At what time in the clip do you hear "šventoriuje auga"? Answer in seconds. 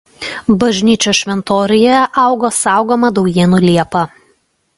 1.25-2.53